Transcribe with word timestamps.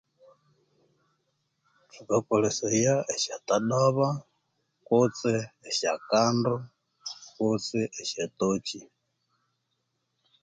Thukakolesaya 1.91 2.95
esyattodoba 3.13 4.07
kutse 4.87 5.33
esyakando 5.69 6.53
kutse 7.35 7.79
esyottoki 8.01 8.79